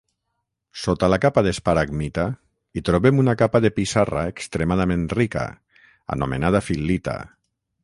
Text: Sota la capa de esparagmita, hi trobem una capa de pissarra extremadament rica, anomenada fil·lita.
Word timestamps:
Sota 0.83 1.09
la 1.13 1.19
capa 1.25 1.43
de 1.47 1.51
esparagmita, 1.55 2.23
hi 2.79 2.83
trobem 2.89 3.21
una 3.25 3.37
capa 3.43 3.63
de 3.67 3.71
pissarra 3.77 4.25
extremadament 4.33 5.07
rica, 5.21 5.47
anomenada 6.19 6.67
fil·lita. 6.71 7.17